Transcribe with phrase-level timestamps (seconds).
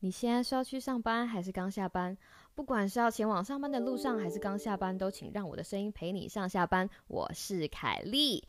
[0.00, 2.16] 你现在是要去上班还是刚下班？
[2.54, 6.88] 不管是要前往上班的路上，还是刚下班，都请让我的声音陪你上下班。
[7.06, 8.42] 我是凯莉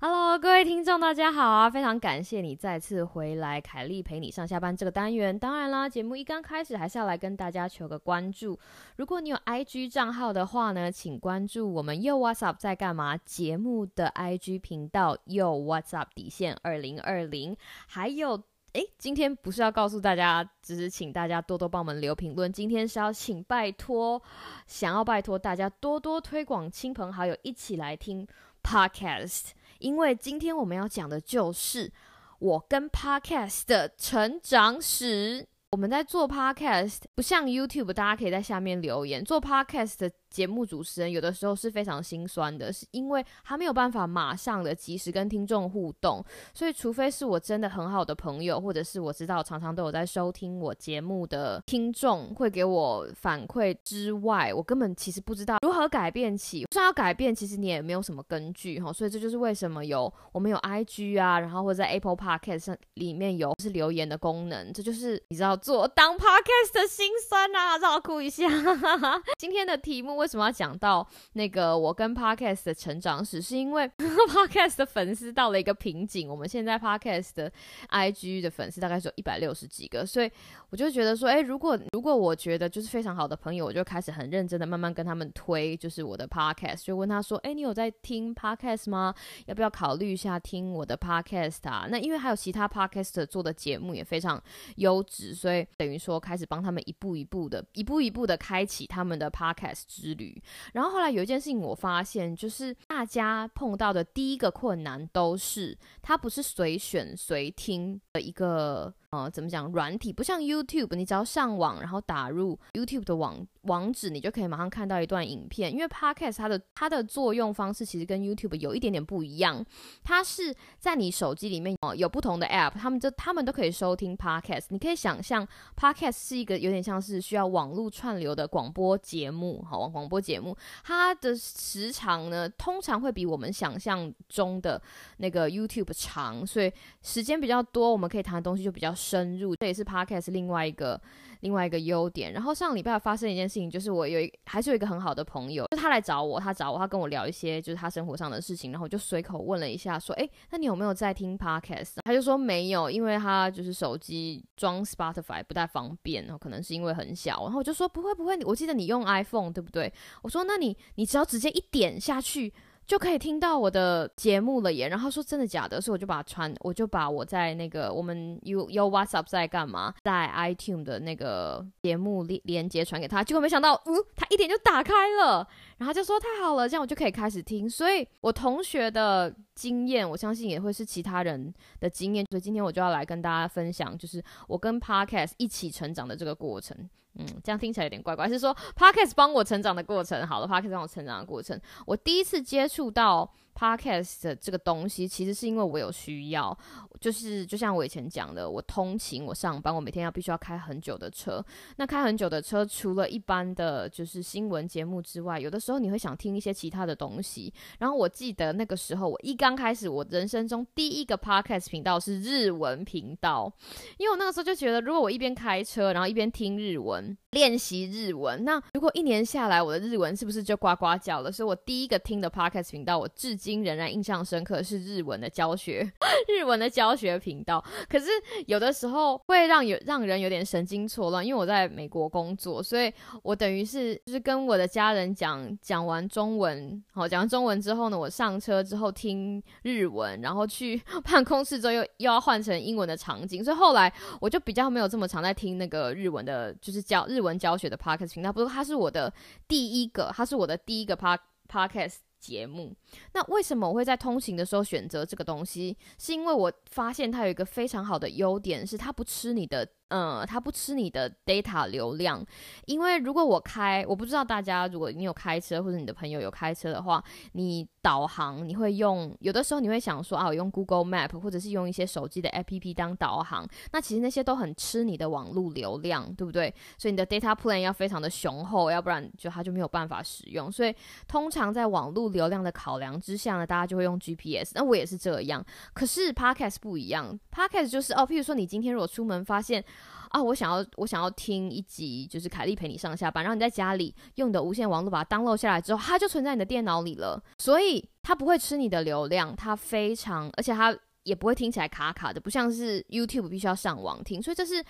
[0.00, 1.68] ，Hello，各位听众，大家好啊！
[1.68, 5.38] 非常感谢你再次回来，凯莉陪你上下班这个单元。
[5.38, 8.58] 当然啦，节目一刚开始，还是要来跟大家求个关注。
[8.96, 18.42] 如果你有 IG 账号的话呢，请关注我们又 What's Up 在干嘛节目的 IG 频道，又 What's Up 底线二零二零，还有。
[18.72, 22.52] 哎，今天不是要告诉大家，只是请大家多多帮我们留评论。
[22.52, 24.22] 今天是要请拜托，
[24.66, 28.26] 想要拜托大家多多推广，亲朋好友一起来听
[28.62, 29.50] podcast。
[29.80, 31.92] 因为今天我们要讲的就是
[32.38, 35.48] 我跟 podcast 的成长史。
[35.72, 39.24] 我们在做 podcast，不像 YouTube，大家可以在下面留言。
[39.24, 40.10] 做 podcast 的。
[40.30, 56.60] 节目主持人有的时候是非常心酸的，是因为他没有办法马上的及时跟听众互动，所以除非是我真的很好的朋友，或者是我知道常常都有在收听我节目的听众会给我反馈之外，我根本其实不知道如何改变起。
[56.62, 68.46] 就算要改变，其实你也没有什么根据哈，所以这就是为什么有我们有 IG 啊，然后或者在 Apple Podcast 上里面有是留言的功能，这就是你知道做当 Podcast 的心酸啊，让我哭一下。
[69.36, 70.19] 今天的题目。
[70.20, 73.40] 为什么要讲到那个我跟 Podcast 的成长史？
[73.40, 76.28] 是因为 Podcast 的粉丝到了一个瓶颈。
[76.28, 77.50] 我们现在 Podcast 的
[77.88, 80.30] IG 的粉丝大概是有一百六十几个，所以
[80.68, 89.14] 我就觉得说，哎，如果如果我觉得就是非常好的朋友，我就开始很认真的慢慢跟他们推，就是我的 Podcast，就问他说，哎，你有在听 Podcast 吗？
[89.46, 91.86] 要不要考虑一下听我的 Podcast 啊？
[91.90, 94.38] 那因为还有其他 Podcast 做的节目也非常
[94.76, 100.09] 优质，所以等于说开始帮他们一步一步的、一步一步的开启他们的 Podcast 之。
[100.14, 100.40] 旅，
[100.72, 108.92] 然后后来有一件事情我发现，就是大家碰到的第一个困难都是，它不是随选随听的一个。
[109.10, 109.66] 呃，怎么讲？
[109.72, 115.72] 软体不像 YouTube，你只要上网，然后打入 YouTube 的网网址，你就可以马上看到一段影片。
[115.72, 119.64] 因为 Podcast 它的它的作用方式其实跟 YouTube 有一点点不一样，
[120.04, 124.66] 它是在你手机里面哦有不同的 App，他们就他们都可以收听 Podcast。
[124.68, 134.80] 你可以想象 Podcast 是一个有点像是需要网络串流的广播节目，好，广播节目，它的时长呢通常会比我们想象中的
[135.16, 136.72] 那个 YouTube 长，所以
[137.02, 138.94] 时间比较多，我们可以谈的东西就比较。
[139.00, 141.00] 深入，这也是 podcast 另外一个
[141.40, 142.32] 另外一个优点。
[142.32, 151.96] 然后上礼拜发生一件事情，就是我有一还是有一个很好的朋友，就他来找我，他找我，他跟我聊一些就是他生活上的事情，然后我就随口问了一下，说，哎，那你有没有在听 podcast？
[152.04, 157.42] 他就说没有，因为他就是手机装 Spotify 不太方便，然后可能是因为很小。
[157.44, 159.92] 然后我就说不会不会，我记得你用 iPhone 对不对？
[160.22, 162.52] 我说那你你只要直接一点下去。
[162.90, 174.92] 就可以听到我的节目了耶，然后说真的假的，所以我就把传，我就把我在那个我们有有 WhatsApp 在干嘛，在 iTunes 的那个节目连连接传给他，结果没想到，嗯，他一点就打开
[175.22, 175.46] 了，
[175.78, 177.70] 然后就说太好了，这样我就可以开始听。
[177.70, 186.74] 所以我同学的经验，我相信也会是其他人的经验，所以今天我就要来跟大家分享，就是我跟 Podcast 一起成长的这个过程。
[187.16, 188.26] 嗯，这样听起来有点怪怪。
[188.28, 191.60] 是说 Podcast 帮我成长的过程，好了，Podcast 帮我成长的过程。
[191.84, 193.30] 我第一次接触到。
[193.52, 196.56] Podcast 的这个东西，其实是因为我有需要，
[196.98, 201.44] 就是就像我以前讲的，我通勤、我上班，我每天要必须要开很久的车。
[201.76, 207.52] 那开很久的车，除了一般的就是新闻节目之外，有的时候你会想听一些其他的东西。
[207.80, 213.52] 然后我记得那个时候，我一刚刚开始，我人生中第一个 Podcast 频道是日文频道，
[213.98, 221.30] 因为我那个时候就觉得，如果我一边开车，然后一边听日文，练习日文，那如果一年下来，我的日文是不是就呱呱叫了？
[221.30, 223.60] 所以我第一个听的 Podcast 频道，我至今。
[223.60, 225.86] 仍然印象深刻是日文的教学，
[226.26, 227.62] 日文的教学频道。
[227.90, 228.06] 可是
[228.46, 232.90] 有的时候会让有让人有点神经错乱，因为我在美国工作，所以
[233.22, 248.32] 我等于是就是跟我的家人讲讲完中文，好讲完中文之后呢，我上车之后听日文，然后去办公室之后又又要换成英文的场景，所以后来我就比较没有这么常在听那个日文的，就是教日文教学的 podcast 频道。
[248.32, 249.12] 不过它是我的
[249.46, 251.18] 第一个，它是我的第一个 pod
[251.48, 251.96] podcast。
[252.20, 252.76] 节目，
[253.14, 255.74] 那为什么我会在通勤的时候选择这个东西？
[255.98, 262.24] 是因为我发现它有一个非常好的优点，是它不吃你的嗯，它不吃你的 data 流量，
[262.66, 267.02] 因为如果我开，我不知道大家，如果你有开车或者你的朋友有开车的话，
[267.32, 276.54] 你导航你会用，有的时候你会想说啊，我用 Google Map 或者是用一些手机的 APP 当导航，那其实那些都很吃你的网络流量，对不对？
[276.78, 280.52] 所以你的 data plan 要非常的雄厚，要不然就它就没有办法使用。
[280.52, 280.72] 所以
[281.08, 284.52] 通常在网络流量的考量之下呢，大家就会用 GPS。
[284.54, 289.64] 那我也是这样，可是 Podcast 不一样，Podcast 就是哦，譬如说你今天如果出门发现。
[290.10, 304.64] 啊，我想要我想要听一集，就是凯莉陪你上下班，然后你在家里用的无线网络把它 download 下来之后，它就存在你的电脑里了，所以它不会吃你的流量，它非常，而且它也不会听起来卡卡的，不像是 YouTube 必须要上网听，所以这是。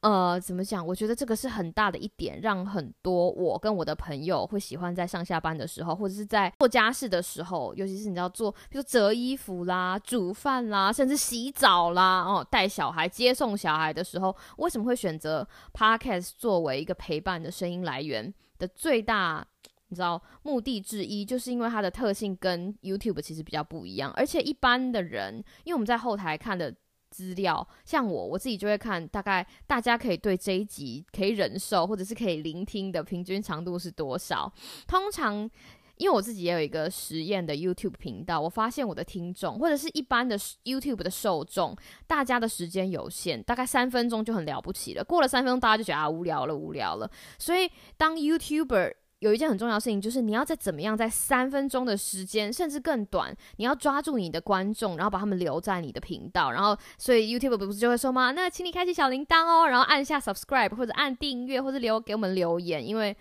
[0.00, 0.86] 呃，怎么讲？
[0.86, 19.46] 我觉得这个是很大的一点，让很多我跟我的朋友会喜欢在上下班的时候，或者是在做家事的时候，尤其是你知道做，比如折衣服啦、煮饭啦，甚至洗澡啦，哦，带小孩、接送小孩的时候，为什么会选择 Podcast 作为一个陪伴的声音来源的最大，
[19.88, 26.74] 你知道目的之一，就是因为它的特性跟 YouTube 其实比较不一样，而且一般的人，因为我们在后台看的。
[27.10, 34.52] 资料像我，我自己就会看，大概大家可以对这一集可以忍受或者是可以聆听的平均长度是多少。
[34.86, 35.50] 通常，
[35.96, 41.76] 因为我自己也有一个实验的 YouTube 频道，我发现我的听众或者是一般的 YouTube 的受众，
[42.06, 45.04] 大家的时间有限，大概三分钟就很了不起了。
[45.04, 47.10] 过了三分钟，大家就觉得啊无聊了，无聊了。
[47.38, 58.32] 所以当 YouTuber 有一件很重要的事情，就是你要在怎么样在三分钟的时间，甚至更短，你要抓住你的观众，然后把他们留在你的频道，然后所以 YouTube 不是就会说吗？
[58.32, 63.16] 那请你开启小铃铛哦，然后按下 Subscribe 或者按订阅或者留给我们留言，因为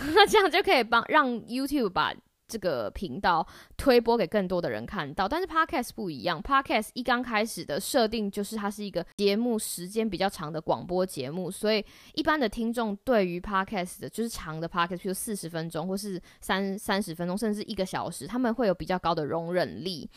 [0.14, 2.12] 那这样就可以帮让 YouTube 把。
[2.46, 3.46] 这个频道
[3.76, 6.42] 推播给更多的人看到，但是 Podcast 不一样。
[6.42, 20.08] Podcast 一刚开始的设定就是它是一个节目时间比较长的广播节目，所以一般的听众对于 Podcast 的就是长的 Podcast，比如四十分钟或是三三十分钟，甚至一个小时，他们会有比较高的容忍力。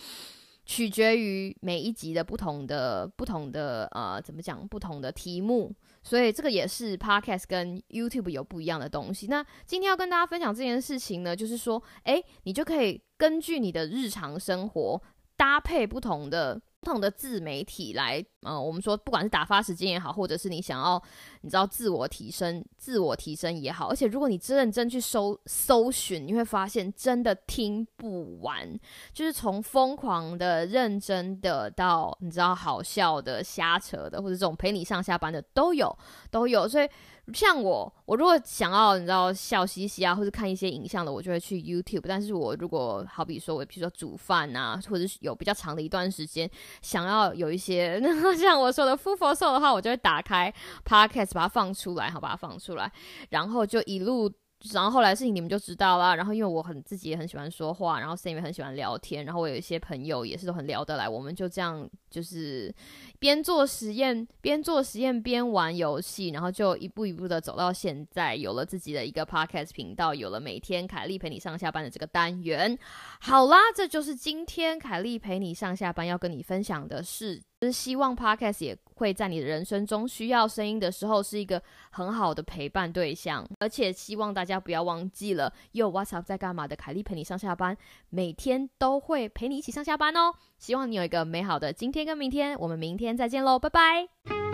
[0.68, 4.68] 取决于每一集的不同的不同的呃，怎么讲？
[4.68, 5.74] 不同的题目，
[6.04, 9.28] 所以这个也是 Podcast 跟 YouTube 有不一样的东西。
[9.28, 15.02] 那今天要跟大家分享这件事情呢，就是说，诶，你就可以根据你的日常生活
[15.38, 16.62] 搭配不同的。
[16.88, 21.04] 不同的自媒体来，呃，我们说不管是打发时间也好，或者是你想要，
[21.42, 28.74] 你知道自我提升、自我提升也好，而且如果你真认真去搜搜寻，你会发现真的听不完，
[29.12, 35.94] 就是从疯狂的、认真的到你知道好笑的、瞎扯的，或者这种陪你上下班的都有，
[36.31, 36.88] 都有，所以。
[37.34, 42.06] 像我，我如果想要你知道笑嘻嘻啊，或者看一些影像的，我就会去 YouTube。
[42.07, 46.50] 但是我如果好比说，我比如说煮饭啊，或者是有比较长的一段时间，
[46.81, 48.01] 想要有一些
[48.38, 50.53] 像我说的富佛寿的话，我就会打开
[50.85, 52.91] Podcast 把它放出来，好把它放出来，
[53.29, 54.31] 然后就一路。
[54.74, 56.15] 然后后来事情你们就知道啦。
[56.15, 62.74] 然后因为我很自己也很喜欢说话，然后 Sam 也很喜欢聊天，然后我有一些朋友也是都很聊得来，我们就这样就是
[63.19, 72.77] 边做实验边做实验边玩游戏，然后就一步一步的走到现在，有了自己的一个 podcast 频道，有了每天凯莉陪你上下班的这个单元。
[73.21, 77.42] 好啦，这就是今天凯莉陪你上下班要跟你分享的事。
[77.62, 87.75] 是希望 Podcast 也会在你的人生中需要声音的时候是一个很好的陪伴对象，而且希望大家不要忘记了，有 WhatsApp 在干嘛的凯莉陪你上下班，
[88.10, 90.34] 每天都会陪你一起上下班哦。
[90.60, 94.47] 希望你有一个美好的今天跟明天，我们明天再见喽，拜拜。